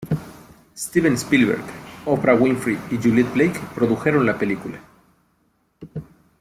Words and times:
Steven 0.75 1.13
Spielberg, 1.15 1.61
Oprah 2.07 2.33
Winfrey 2.33 2.75
y 2.89 2.97
Juliet 2.97 3.31
Blake 3.35 3.59
produjeron 3.75 4.25
la 4.25 4.35
película. 4.35 4.79